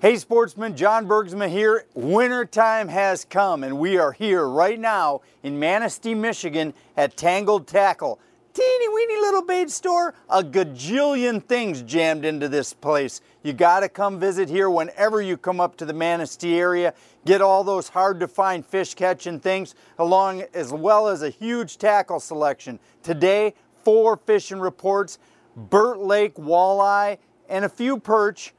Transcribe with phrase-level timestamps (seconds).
[0.00, 1.84] Hey sportsmen, John Bergsma here.
[1.92, 7.66] Winter time has come and we are here right now in Manistee, Michigan at Tangled
[7.66, 8.20] Tackle.
[8.54, 13.20] Teeny weeny little bait store, a gajillion things jammed into this place.
[13.42, 16.94] You gotta come visit here whenever you come up to the Manistee area.
[17.26, 21.76] Get all those hard to find fish catching things along as well as a huge
[21.76, 22.78] tackle selection.
[23.02, 23.52] Today,
[23.82, 25.18] four fishing reports,
[25.56, 27.18] Burt Lake walleye
[27.48, 28.54] and a few perch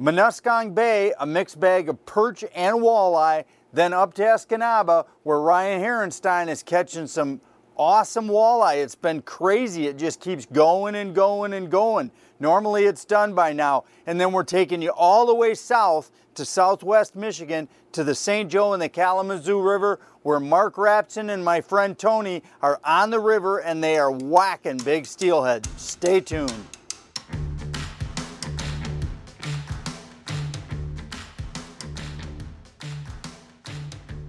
[0.00, 5.82] Munuscong Bay, a mixed bag of perch and walleye, then up to Escanaba, where Ryan
[5.82, 7.42] Herenstein is catching some
[7.76, 8.82] awesome walleye.
[8.82, 9.88] It's been crazy.
[9.88, 12.10] It just keeps going and going and going.
[12.38, 13.84] Normally it's done by now.
[14.06, 18.50] And then we're taking you all the way south to southwest Michigan to the St.
[18.50, 23.20] Joe and the Kalamazoo River, where Mark Rapson and my friend Tony are on the
[23.20, 25.66] river and they are whacking big steelhead.
[25.76, 26.79] Stay tuned.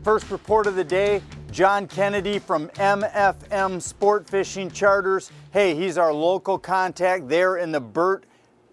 [0.04, 1.22] First report of the day,
[1.52, 5.32] John Kennedy from MFM Sport Fishing Charters.
[5.54, 8.24] Hey, he's our local contact there in the Burt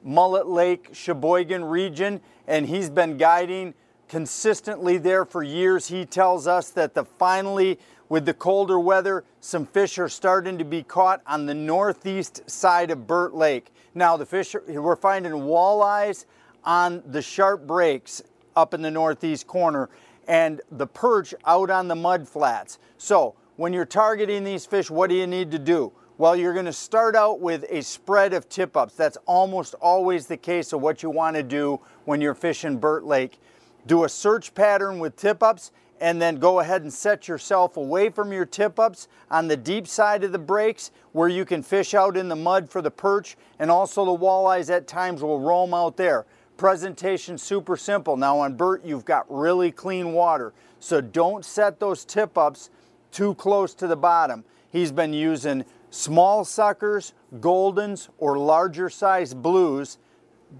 [0.02, 3.74] Mullet Lake Cheboygan region, and he's been guiding
[4.08, 5.88] consistently there for years.
[5.88, 10.64] He tells us that the finally, with the colder weather, some fish are starting to
[10.64, 13.70] be caught on the northeast side of Burt Lake.
[13.94, 16.24] Now, the fish, we're finding walleyes
[16.64, 18.22] on the sharp breaks
[18.56, 19.90] up in the northeast corner
[20.28, 22.78] and the perch out on the mud flats.
[22.98, 25.90] So when you're targeting these fish, what do you need to do?
[26.18, 28.94] Well, you're going to start out with a spread of tip ups.
[28.94, 33.04] That's almost always the case of what you want to do when you're fishing Burt
[33.04, 33.40] Lake.
[33.86, 38.08] Do a search pattern with tip ups and then go ahead and set yourself away
[38.10, 41.94] from your tip ups on the deep side of the breaks where you can fish
[41.94, 45.72] out in the mud for the perch and also the walleyes at times will roam
[45.72, 46.26] out there.
[46.58, 48.16] Presentation super simple.
[48.16, 50.52] Now on Burt, you've got really clean water.
[50.80, 52.70] So don't set those tip ups
[53.12, 54.44] too close to the bottom.
[54.68, 59.98] He's been using small suckers, goldens, or larger size blues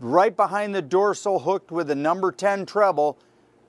[0.00, 3.19] right behind the dorsal hooked with a number 10 treble.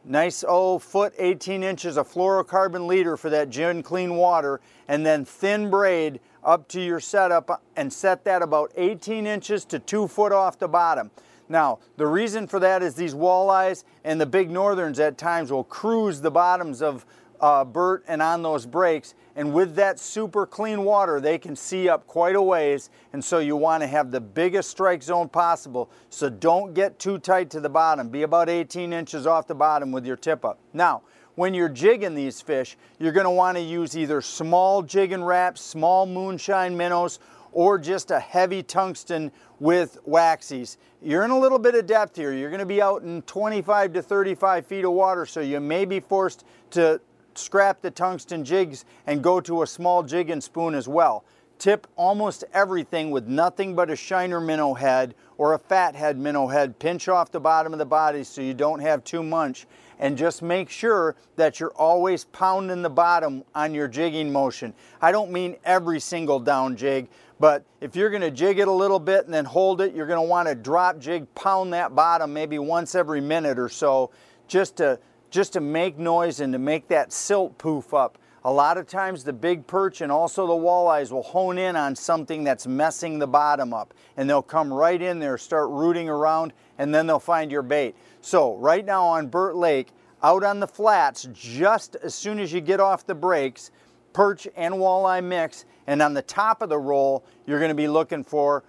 [0.05, 5.25] Nice oh foot 18 inches of fluorocarbon leader for that gin clean water and then
[5.25, 10.31] thin braid up to your setup and set that about 18 inches to 2 foot
[10.31, 11.09] off the bottom.
[11.49, 15.63] Now, the reason for that is these walleyes and the big northerns at times will
[15.63, 17.05] cruise the bottoms of
[17.41, 19.15] uh, Burt and on those breaks.
[19.35, 22.89] And with that super clean water, they can see up quite a ways.
[23.13, 25.89] And so you want to have the biggest strike zone possible.
[26.09, 28.09] So don't get too tight to the bottom.
[28.09, 30.59] Be about 18 inches off the bottom with your tip up.
[30.73, 31.03] Now,
[31.35, 35.61] when you're jigging these fish, you're going to want to use either small Jigging Raps,
[35.61, 37.19] small moonshine minnows,
[37.51, 40.77] or just a heavy tungsten with waxies.
[41.01, 42.33] You're in a little bit of depth here.
[42.33, 45.85] You're going to be out in 25 to 35 feet of water, so you may
[45.85, 46.99] be forced to
[47.35, 51.23] scrap the tungsten jigs and go to a small jig and spoon as well.
[51.59, 56.47] Tip almost everything with nothing but a shiner minnow head or a fat head minnow
[56.47, 56.79] head.
[56.79, 59.67] Pinch off the bottom of the body so you don't have too much.
[59.99, 64.73] And just make sure that you're always pounding the bottom on your jigging motion.
[65.01, 68.71] I don't mean every single down jig, but if you're going to jig it a
[68.71, 71.95] little bit and then hold it, you're going to want to drop jig, pound that
[71.95, 74.11] bottom maybe once every minute or so
[74.47, 78.17] just to, just to make noise and to make that silt poof up.
[78.43, 81.95] A lot of times the big perch and also the walleyes will hone in on
[81.95, 86.53] something that's messing the bottom up and they'll come right in there, start rooting around,
[86.77, 87.95] and then they'll find your bait.
[88.21, 89.89] So right now on Burt Lake,
[90.21, 93.71] out on the flats, just as soon as you get off the breaks,
[94.13, 98.23] perch and walleye mix, and on the top of the roll, you're gonna be looking
[98.23, 98.63] for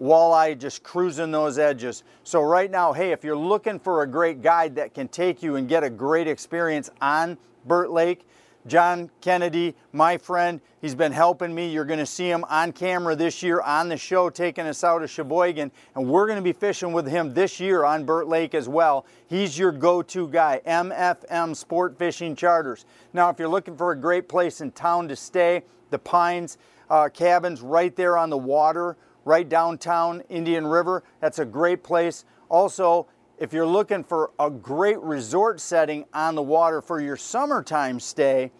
[0.00, 2.02] walleye just cruising those edges.
[2.24, 5.56] So right now, hey, if you're looking for a great guide that can take you
[5.56, 8.26] and get a great experience on Burt Lake,
[8.66, 11.68] John Kennedy, my friend, he's been helping me.
[11.68, 15.02] You're going to see him on camera this year on the show, taking us out
[15.02, 18.54] of Cheboygan, and we're going to be fishing with him this year on Burt Lake
[18.54, 19.04] as well.
[19.26, 22.86] He's your go-to guy, MFM Sport Fishing Charters.
[23.12, 26.56] Now, if you're looking for a great place in town to stay, the Pines
[26.88, 28.96] uh, Cabins right there on the water,
[29.26, 32.24] right downtown Indian River, that's a great place.
[32.48, 33.08] Also,
[33.38, 38.50] if you're looking for a great resort setting on the water for your summertime stay,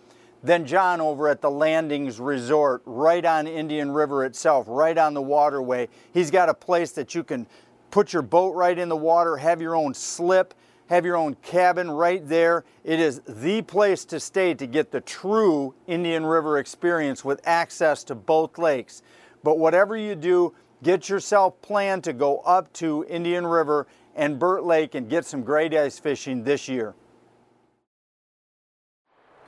[0.43, 5.23] then John over at the Landings Resort, right on Indian River itself, right on the
[5.23, 5.89] waterway.
[6.13, 7.47] He's got a place that you can
[7.91, 10.53] put your boat right in the water, have your own slip,
[10.91, 12.65] have your own cabin right there.
[12.83, 18.05] It is the place to stay to get the true Indian River experience with access
[18.05, 19.03] to both lakes.
[19.43, 20.53] But whatever you do,
[20.85, 25.43] Get yourself planned to go up to Indian River and Burt Lake and get some
[25.43, 26.95] great ice fishing this year.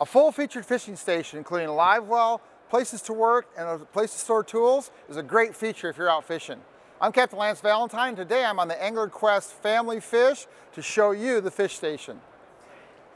[0.01, 4.13] A full featured fishing station, including a live well, places to work, and a place
[4.13, 6.61] to store tools is a great feature if you're out fishing.
[7.01, 8.09] I'm Captain Lance Valentine.
[8.09, 12.21] and Today I'm on the Angler Quest Family Fish to show you the fish station.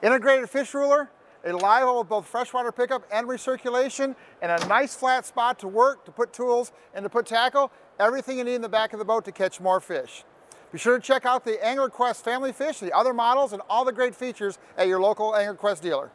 [0.02, 1.10] Integrated fish ruler,
[1.44, 5.68] a live well with both freshwater pickup and recirculation, and a nice flat spot to
[5.68, 7.70] work, to put tools, and to put tackle.
[7.98, 10.24] Everything you need in the back of the boat to catch more fish.
[10.72, 13.84] Be sure to check out the Angler Quest Family Fish, the other models, and all
[13.84, 16.10] the great features at your local Angler Quest dealer.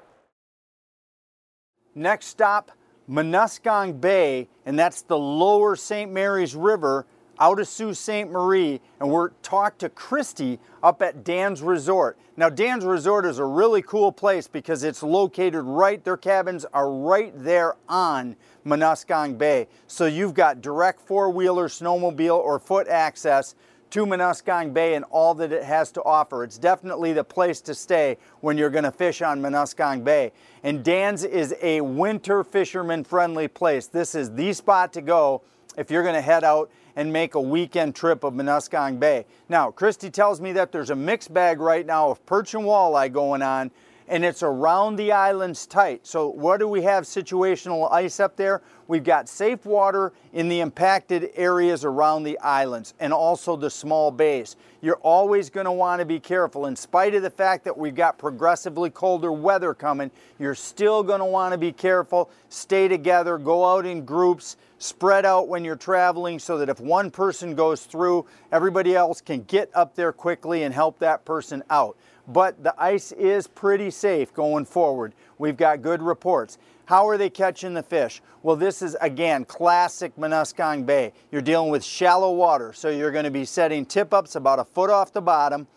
[1.93, 2.71] Next stop,
[3.09, 6.11] Munuscong Bay, and that's the lower St.
[6.11, 7.05] Mary's River
[7.37, 8.27] out of Sault Ste.
[8.29, 12.17] Marie, and we're talked to Christy up at Dan's Resort.
[12.37, 16.89] Now, Dan's Resort is a really cool place because it's located right, their cabins are
[16.89, 19.67] right there on Munuscong Bay.
[19.87, 23.55] So you've got direct four-wheeler, snowmobile, or foot access
[23.91, 26.43] to Munuscong Bay and all that it has to offer.
[26.43, 30.31] It's definitely the place to stay when you're going to fish on Munuscong Bay.
[30.63, 33.87] And Dan's is a winter fisherman friendly place.
[33.87, 35.41] This is the spot to go
[35.77, 39.25] if you're going to head out and make a weekend trip of Munuscong Bay.
[39.49, 43.11] Now, Christy tells me that there's a mixed bag right now of perch and walleye
[43.11, 43.71] going on
[44.07, 46.05] and it's around the islands tight.
[46.05, 48.61] So what do we have situational ice up there?
[48.87, 54.11] We've got safe water in the impacted areas around the islands and also the small
[54.11, 54.55] bays.
[54.81, 56.67] You're always going to want to be careful.
[56.67, 61.19] In spite of the fact that we've got progressively colder weather coming, you're still going
[61.19, 62.29] to want to be careful.
[62.49, 67.09] Stay together, go out in groups, spread out when you're traveling so that if one
[67.09, 71.97] person goes through, everybody else can get up there quickly and help that person out
[72.27, 75.13] but the ice is pretty safe going forward.
[75.37, 76.57] We've got good reports.
[76.85, 78.21] How are they catching the fish?
[78.43, 81.13] Well, this is again classic Munuscong Bay.
[81.31, 84.63] You're dealing with shallow water, so you're going to be setting tip ups about a
[84.63, 85.67] foot off the bottom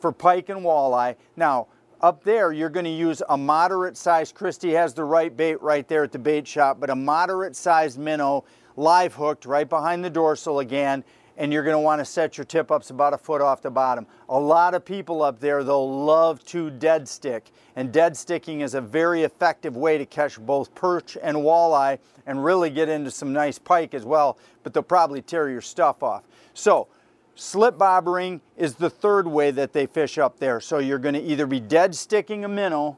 [0.00, 1.16] for pike and walleye.
[1.36, 1.68] Now,
[2.00, 5.86] up there, you're going to use a moderate sized, Christy has the right bait right
[5.88, 8.44] there at the bait shop, but a moderate sized minnow
[8.76, 11.04] live hooked right behind the dorsal again
[11.36, 13.70] and you're going to want to set your tip ups about a foot off the
[13.70, 14.06] bottom.
[14.28, 18.74] A lot of people up there, they'll love to dead stick, and dead sticking is
[18.74, 23.32] a very effective way to catch both perch and walleye and really get into some
[23.32, 26.24] nice pike as well, but they'll probably tear your stuff off.
[26.54, 26.88] So,
[27.34, 30.60] slip bobbering is the third way that they fish up there.
[30.60, 32.96] So, you're going to either be dead sticking a minnow,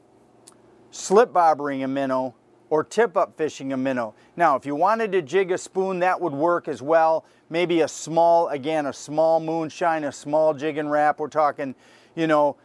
[0.91, 2.35] slip bobbering a minnow,
[2.69, 4.13] or tip up fishing a minnow.
[4.35, 7.25] Now, if you wanted to jig a spoon, that would work as well.
[7.49, 11.19] Maybe a small, again, a small moonshine, a small jig and wrap.
[11.19, 11.75] We're talking,
[12.15, 12.57] you know,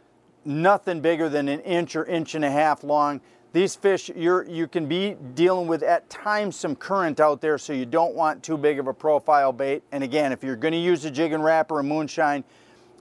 [0.44, 3.20] nothing bigger than an inch or inch and a half long.
[3.52, 7.74] These fish, you're, you can be dealing with at times some current out there, so
[7.74, 9.82] you don't want too big of a profile bait.
[9.92, 12.44] And again, if you're gonna use a jig and wrap or a moonshine,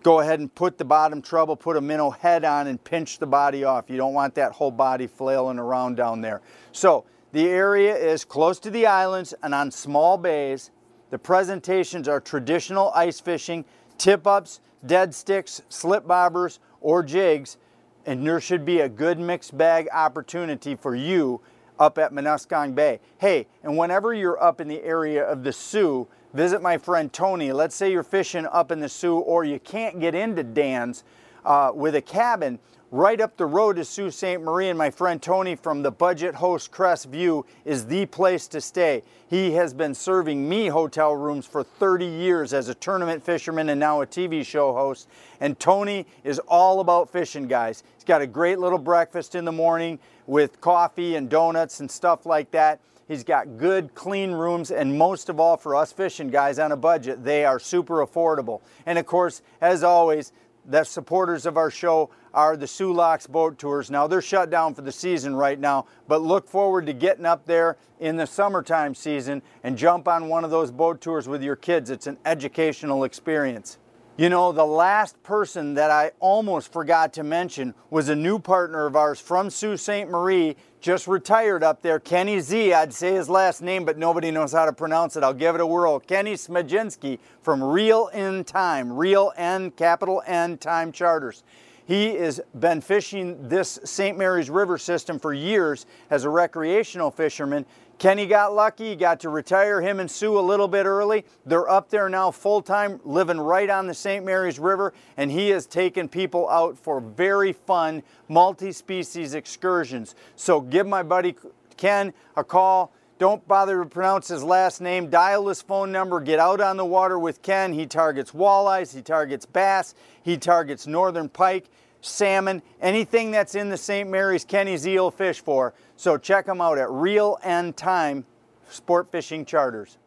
[0.03, 3.27] go ahead and put the bottom treble, put a minnow head on and pinch the
[3.27, 3.89] body off.
[3.89, 6.41] You don't want that whole body flailing around down there.
[6.71, 10.71] So the area is close to the islands and on small bays.
[11.09, 13.65] The presentations are traditional ice fishing,
[13.97, 17.57] tip-ups, dead sticks, slip bobbers, or jigs,
[18.05, 21.41] and there should be a good mixed bag opportunity for you
[21.79, 22.99] up at Munuscong Bay.
[23.17, 27.51] Hey, and whenever you're up in the area of the Soo, visit my friend Tony.
[27.51, 31.03] Let's say you're fishing up in the Soo or you can't get into Dan's
[31.45, 32.59] uh, with a cabin.
[32.93, 34.37] Right up the road is Sault Ste.
[34.41, 38.59] Marie, and my friend Tony from the Budget Host Crest View is the place to
[38.59, 39.03] stay.
[39.29, 43.79] He has been serving me hotel rooms for 30 years as a tournament fisherman and
[43.79, 45.07] now a TV show host.
[45.39, 47.81] And Tony is all about fishing, guys.
[47.95, 52.25] He's got a great little breakfast in the morning with coffee and donuts and stuff
[52.25, 52.81] like that.
[53.07, 56.77] He's got good, clean rooms, and most of all, for us fishing guys on a
[56.77, 58.61] budget, they are super affordable.
[58.85, 60.33] And of course, as always,
[60.71, 63.91] the supporters of our show are the Soo Locks Boat Tours.
[63.91, 67.45] Now they're shut down for the season right now, but look forward to getting up
[67.45, 71.57] there in the summertime season and jump on one of those boat tours with your
[71.57, 71.89] kids.
[71.89, 73.77] It's an educational experience.
[74.17, 78.85] You know, the last person that I almost forgot to mention was a new partner
[78.85, 80.07] of ours from Sault Ste.
[80.07, 81.99] Marie, just retired up there.
[81.99, 85.23] Kenny Z, I'd say his last name, but nobody knows how to pronounce it.
[85.23, 85.99] I'll give it a whirl.
[85.99, 91.43] Kenny Smajinski from Real N Time, Real N, capital N Time Charters.
[91.85, 94.17] He has been fishing this St.
[94.17, 97.65] Mary's River system for years as a recreational fisherman.
[97.97, 101.23] Kenny got lucky, got to retire him and Sue a little bit early.
[101.45, 104.25] They're up there now full time, living right on the St.
[104.25, 110.15] Mary's River, and he has taken people out for very fun multi species excursions.
[110.35, 111.35] So give my buddy
[111.77, 115.11] Ken a call Don't bother to pronounce his last name.
[115.11, 116.19] Dial his phone number.
[116.19, 117.71] Get out on the water with Ken.
[117.71, 121.69] He targets walleyes, he targets bass, he targets northern pike,
[122.01, 124.09] salmon, anything that's in the St.
[124.09, 125.75] Mary's Kenny's eel fish for.
[125.97, 128.25] So check him out at Real End Time
[128.71, 129.99] Sport Fishing Charters.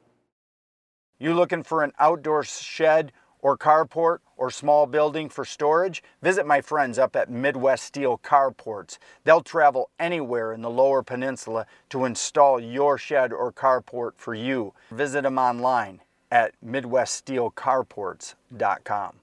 [1.21, 3.13] You looking for an outdoor shed
[3.45, 8.99] or carport or small building for storage, visit my friends up at Midwest Steel Carports.
[9.23, 14.73] They'll travel anywhere in the lower peninsula to install your shed or carport for you.
[14.91, 16.01] Visit them online
[16.33, 19.21] at MidwestSteelCarports.com.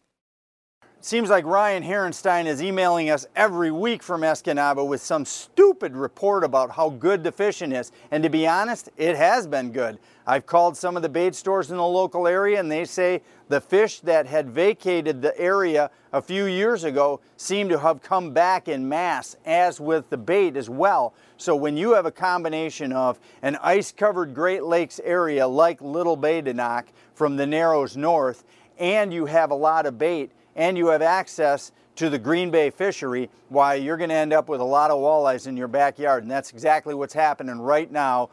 [1.03, 6.43] Seems like Ryan Herenstein is emailing us every week from Escanaba with some stupid report
[6.43, 7.91] about how good the fishing is.
[8.11, 9.97] And to be honest, it has been good.
[10.27, 13.59] I've called some of the bait stores in the local area and they say the
[13.59, 18.67] fish that had vacated the area a few years ago seem to have come back
[18.67, 21.15] in mass, as with the bait as well.
[21.37, 26.41] So when you have a combination of an ice-covered Great Lakes area like Little Bay
[26.41, 26.83] de Noc
[27.15, 28.43] from the Narrows north,
[28.77, 32.69] and you have a lot of bait, and you have access to the Green Bay
[32.69, 36.23] fishery, why you're going to end up with a lot of walleyes in your backyard.
[36.23, 38.29] And that's exactly what's happening right now.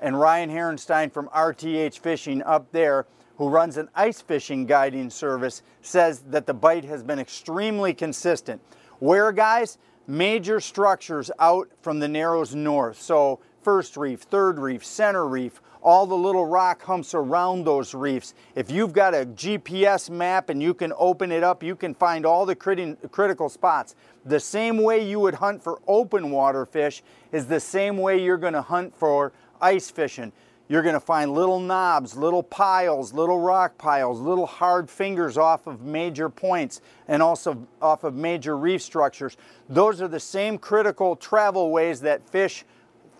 [0.00, 5.62] And Ryan Herenstein from RTH Fishing up there, who runs an ice fishing guiding service,
[5.80, 8.60] says that the bite has been extremely consistent.
[8.98, 9.78] Where, guys?
[10.06, 13.00] Major structures out from the Narrows north.
[13.00, 18.34] So, first reef, third reef, center reef, all the little rock humps around those reefs.
[18.54, 22.24] If you've got a GPS map and you can open it up, you can find
[22.24, 23.94] all the criti critical spots.
[24.24, 28.36] The same way you would hunt for open water fish is the same way you're
[28.36, 30.32] going to hunt for ice fishing.
[30.68, 35.66] You're going to find little knobs, little piles, little rock piles, little hard fingers off
[35.66, 39.36] of major points and also off of major reef structures.
[39.68, 42.64] Those are the same critical travel ways that fish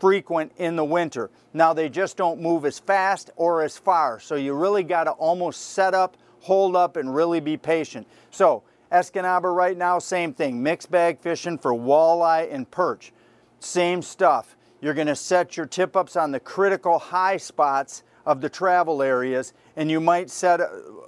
[0.03, 1.31] frequent in the winter.
[1.55, 5.13] Now they just don't move as fast or as far, so you really got to
[5.13, 8.09] almost set up, hold up, and really be patient.
[8.33, 13.13] So Escanaba right now, same thing, mixed bag fishing for walleye and perch.
[13.61, 14.57] Same stuff.
[14.81, 19.05] You're going to set your tip ups on the critical high spots of the travel
[19.05, 20.67] areas, and you might set uh,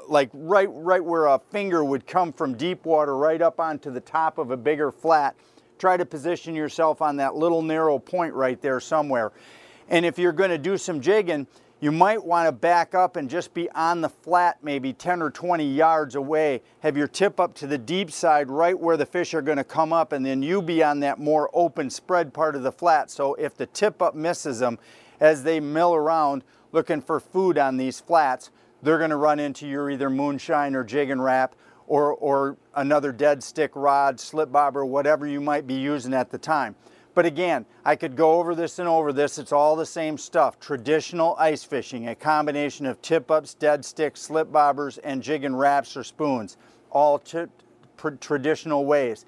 [0.08, 4.00] like right right where a finger would come from deep water right up onto the
[4.00, 5.34] top of a bigger flat
[5.84, 9.32] try to position yourself on that little narrow point right there somewhere.
[9.90, 11.46] And if you're going to do some jigging,
[11.78, 15.28] you might want to back up and just be on the flat maybe 10 or
[15.28, 16.62] 20 yards away.
[16.80, 19.64] Have your tip up to the deep side right where the fish are going to
[19.64, 23.10] come up and then you be on that more open spread part of the flat.
[23.10, 24.78] So if the tip up misses them
[25.20, 28.50] as they mill around looking for food on these flats,
[28.82, 31.54] they're going to run into your either moonshine or jig and wrap
[31.86, 36.38] or, or another dead stick rod, slip bobber, whatever you might be using at the
[36.38, 36.74] time.
[37.14, 39.38] But again, I could go over this and over this.
[39.38, 40.58] It's all the same stuff.
[40.58, 45.56] Traditional ice fishing, a combination of tip ups, dead sticks, slip bobbers, and jig and
[45.56, 46.56] wraps or spoons,
[46.90, 47.22] all
[48.20, 49.26] traditional ways.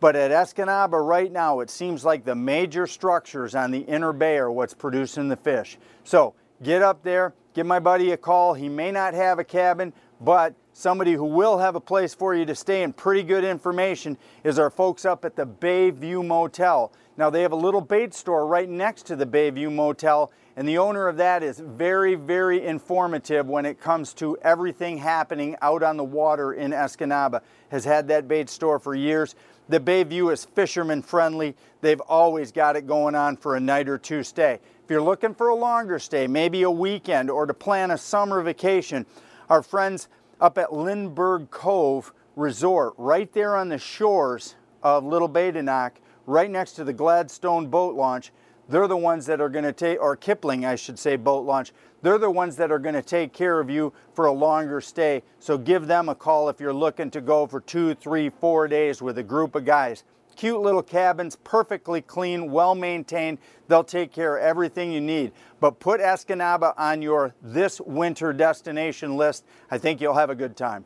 [0.00, 4.38] But at Escanaba right now, it seems like the major structures on the inner bay
[4.38, 5.78] are what's producing the fish.
[6.04, 8.54] So get up there, give my buddy a call.
[8.54, 12.44] He may not have a cabin, but somebody who will have a place for you
[12.44, 16.92] to stay and pretty good information is our folks up at the Bayview Motel.
[17.16, 20.78] Now they have a little bait store right next to the Bayview Motel and the
[20.78, 25.98] owner of that is very, very informative when it comes to everything happening out on
[25.98, 27.42] the water in Escanaba.
[27.68, 29.34] Has had that bait store for years.
[29.68, 31.54] The Bayview is fisherman friendly.
[31.82, 34.60] They've always got it going on for a night or two stay.
[34.82, 38.40] If you're looking for a longer stay, maybe a weekend or to plan a summer
[38.40, 39.04] vacation,
[39.48, 40.08] our friends
[40.40, 45.92] up at Lindbergh Cove Resort, right there on the shores of Little Bay de Noc,
[46.26, 48.32] right next to the Gladstone boat launch.
[48.68, 51.72] They're the ones that are going to take, or Kipling, I should say, boat launch.
[52.02, 55.22] They're the ones that are going to take care of you for a longer stay.
[55.38, 59.00] So give them a call if you're looking to go for two, three, four days
[59.00, 60.04] with a group of guys.
[60.36, 63.38] Cute little cabins, perfectly clean, well maintained.
[63.68, 65.32] They'll take care of everything you need.
[65.60, 69.44] But put Escanaba on your this winter destination list.
[69.70, 70.84] I think you'll have a good time.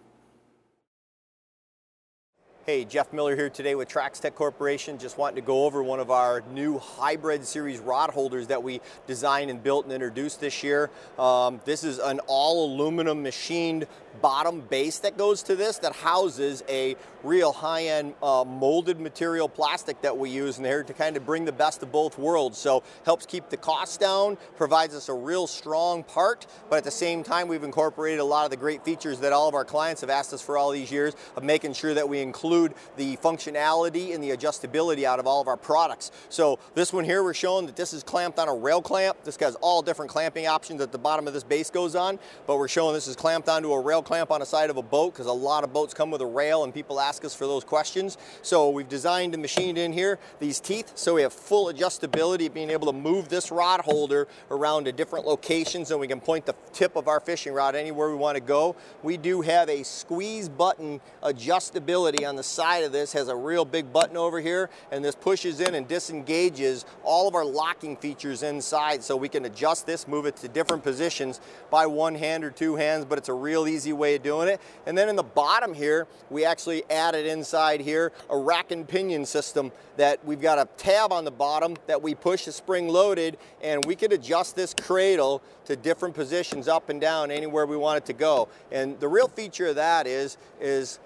[2.66, 4.98] Hey, Jeff Miller here today with Traxstech Corporation.
[4.98, 8.80] Just wanting to go over one of our new hybrid series rod holders that we
[9.08, 10.88] designed and built and introduced this year.
[11.18, 13.86] Um, this is an all aluminum machined
[14.22, 20.00] bottom base that goes to this that houses a real high-end uh, molded material plastic
[20.02, 22.58] that we use in there to kind of bring the best of both worlds.
[22.58, 26.90] So helps keep the cost down, provides us a real strong part, but at the
[26.90, 30.00] same time we've incorporated a lot of the great features that all of our clients
[30.00, 34.14] have asked us for all these years of making sure that we include the functionality
[34.14, 36.10] and the adjustability out of all of our products.
[36.28, 39.22] So this one here, we're showing that this is clamped on a rail clamp.
[39.24, 42.56] This has all different clamping options at the bottom of this base goes on, but
[42.56, 45.12] we're showing this is clamped onto a rail clamp on the side of a boat
[45.12, 47.64] because a lot of boats come with a rail and people ask us for those
[47.64, 48.18] questions.
[48.42, 52.70] So we've designed and machined in here these teeth so we have full adjustability, being
[52.70, 56.54] able to move this rod holder around to different locations and we can point the
[56.72, 58.76] tip of our fishing rod anywhere we want to go.
[59.02, 63.64] We do have a squeeze button adjustability on the side of this, has a real
[63.64, 68.42] big button over here, and this pushes in and disengages all of our locking features
[68.42, 71.40] inside so we can adjust this, move it to different positions
[71.70, 74.60] by one hand or two hands, but it's a real easy way of doing it.
[74.86, 79.24] And then in the bottom here, we actually added inside here a rack and pinion
[79.26, 83.36] system that we've got a tab on the bottom that we push the spring loaded
[83.62, 87.98] and we could adjust this cradle to different positions up and down anywhere we want
[87.98, 88.48] it to go.
[88.72, 90.98] And the real feature of that is, is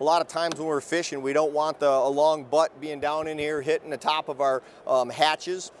[0.00, 3.00] a lot of times when we're fishing, we don't want the, a long butt being
[3.00, 5.72] down in here hitting the top of our um, hatches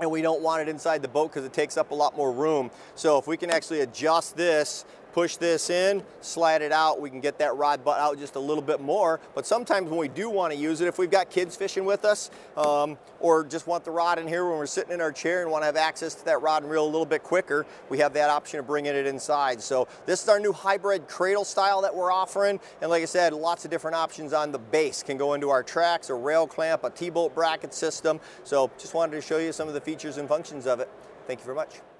[0.00, 2.32] and we don't want it inside the boat because it takes up a lot more
[2.32, 2.70] room.
[2.94, 7.20] So if we can actually adjust this push this in, slide it out, we can
[7.20, 9.20] get that rod butt out just a little bit more.
[9.34, 12.04] But sometimes when we do want to use it, if we've got kids fishing with
[12.04, 15.42] us, um, or just want the rod in here when we're sitting in our chair
[15.42, 17.98] and want to have access to that rod and reel a little bit quicker, we
[17.98, 19.60] have that option of bringing it inside.
[19.60, 22.58] So this is our new hybrid cradle style that we're offering.
[22.80, 25.02] And like I said, lots of different options on the base.
[25.02, 28.20] Can go into our tracks, a rail clamp, a T-bolt bracket system.
[28.44, 30.88] So just wanted to show you some of the features and functions of it.
[31.26, 31.91] Thank you very much.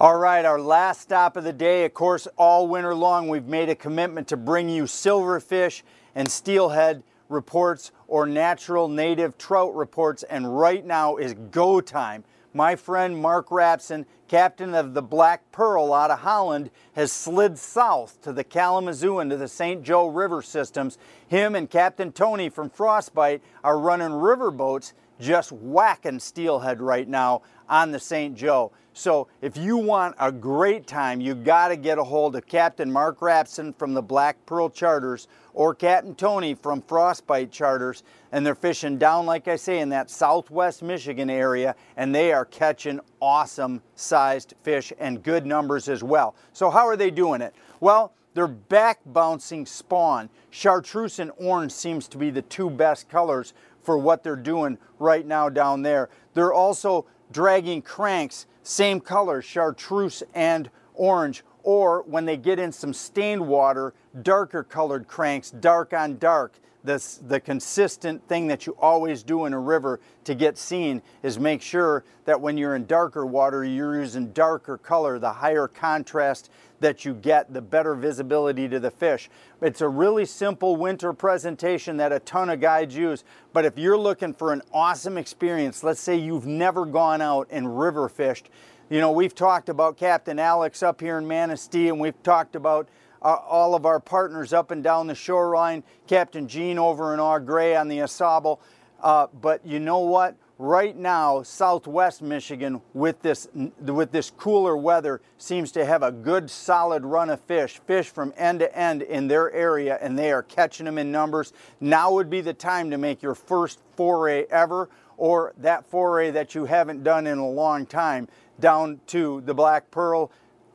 [0.00, 1.84] All right, our last stop of the day.
[1.84, 5.82] Of course, all winter long, we've made a commitment to bring you silverfish
[6.16, 12.24] and steelhead reports or natural native trout reports, and right now is go time.
[12.52, 18.20] My friend Mark Rapson, captain of the Black Pearl out of Holland, has slid south
[18.22, 19.84] to the Kalamazoo and to the St.
[19.84, 20.98] Joe River systems.
[21.28, 27.42] Him and Captain Tony from Frostbite are running river boats just whacking steelhead right now
[27.68, 28.36] on the St.
[28.36, 28.72] Joe.
[28.96, 32.90] So if you want a great time, you got to get a hold of Captain
[32.90, 38.04] Mark Rapson from the Black Pearl Charters or Captain Tony from Frostbite Charters.
[38.30, 42.44] And they're fishing down, like I say, in that southwest Michigan area, and they are
[42.44, 46.36] catching awesome sized fish and good numbers as well.
[46.52, 47.52] So how are they doing it?
[47.80, 50.30] Well, they're back bouncing spawn.
[50.50, 55.26] Chartreuse and orange seems to be the two best colors for what they're doing right
[55.26, 56.10] now down there.
[56.34, 62.92] They're also dragging cranks, same color, chartreuse and orange, or when they get in some
[62.92, 66.58] stained water, darker colored cranks, dark on dark.
[66.82, 71.38] The, the consistent thing that you always do in a river to get seen is
[71.38, 76.50] make sure that when you're in darker water, you're using darker color, the higher contrast
[76.84, 79.30] that you get, the better visibility to the fish.
[79.62, 83.96] It's a really simple winter presentation that a ton of guides use, but if you're
[83.96, 88.50] looking for an awesome experience, let's say you've never gone out and river fished,
[88.90, 92.86] you know, we've talked about Captain Alex up here in Manistee, and we've talked about
[93.22, 97.38] uh, all of our partners up and down the shoreline, Captain Gene over in Au
[97.38, 98.58] Gres on the Ausable.
[99.00, 100.36] Uh, but you know what?
[100.58, 103.48] Right now southwest Michigan with this
[103.80, 108.32] with this cooler weather seems to have a good solid run of fish fish from
[108.36, 111.52] end to end in their area and they are catching them in numbers.
[111.80, 116.54] Now would be the time to make your first foray ever or that foray that
[116.54, 118.28] you haven't done in a long time
[118.60, 120.30] down to the Black Pearl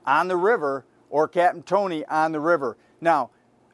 [0.06, 2.76] on the river or Captain Tony on the river.
[3.00, 3.30] Now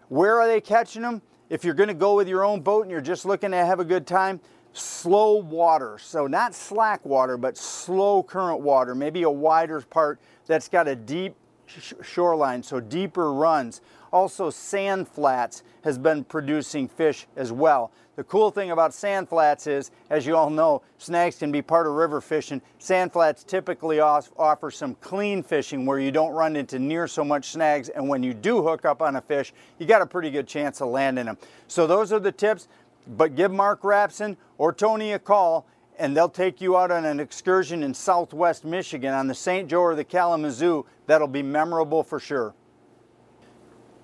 [0.09, 2.91] where are they catching them if you're going to go with your own boat and
[2.91, 4.39] you're just looking to have a good time
[4.77, 5.97] slow water.
[5.97, 10.95] So not slack water, but slow current water, maybe a wider part that's got a
[10.95, 11.35] deep
[11.65, 13.81] sh shoreline, so deeper runs.
[14.11, 17.91] Also sand flats has been producing fish as well.
[18.15, 21.85] The cool thing about sand flats is, as you all know, snags can be part
[21.85, 22.61] of river fishing.
[22.79, 27.51] Sand flats typically offer some clean fishing where you don't run into near so much
[27.51, 30.47] snags and when you do hook up on a fish, you got a pretty good
[30.47, 31.37] chance of landing them.
[31.67, 32.69] So those are the tips.
[33.07, 37.19] But give Mark Rapson or Tony a call and they'll take you out on an
[37.19, 39.69] excursion in southwest Michigan on the St.
[39.69, 42.53] Joe or the Kalamazoo that'll be memorable for sure.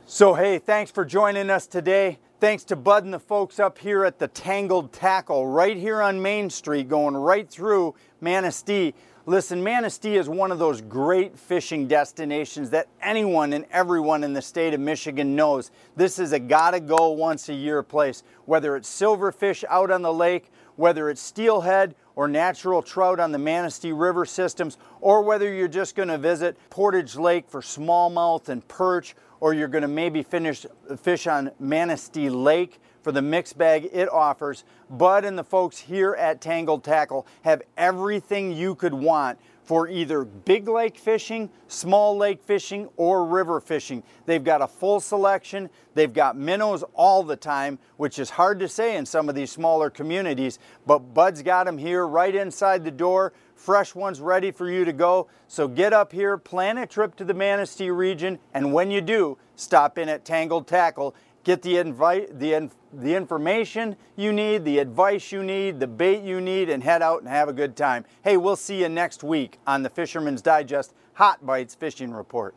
[0.05, 2.19] So, hey, thanks for joining us today.
[2.39, 6.21] Thanks to Bud and the folks up here at the Tangled Tackle right here on
[6.21, 8.93] Main Street, going right through Manistee.
[9.27, 14.41] Listen, Manistee is one of those great fishing destinations that anyone and everyone in the
[14.41, 15.69] state of Michigan knows.
[15.95, 20.11] This is a gotta go once a year place, whether it's silverfish out on the
[20.11, 25.67] lake, whether it's steelhead, or natural trout on the Manistee River systems, or whether you're
[25.67, 30.21] just going to visit Portage Lake for smallmouth and perch, or you're going to maybe
[30.23, 30.65] finish
[30.97, 36.13] fish on Manistee Lake for the mixed bag it offers, Bud and the folks here
[36.13, 42.43] at Tangled Tackle have everything you could want for either big lake fishing, small lake
[42.43, 44.03] fishing, or river fishing.
[44.25, 45.69] They've got a full selection.
[45.93, 49.51] They've got minnows all the time, which is hard to say in some of these
[49.51, 53.33] smaller communities, but Bud's got them here right inside the door.
[53.55, 55.27] Fresh ones ready for you to go.
[55.47, 59.37] So get up here, plan a trip to the Manistee region, and when you do,
[59.55, 65.31] stop in at Tangled Tackle get the, invite, the, the information you need, the advice
[65.31, 68.05] you need, the bait you need, and head out and have a good time.
[68.23, 72.55] Hey, we'll see you next week on the Fisherman's Digest Hot Bites Fishing Report.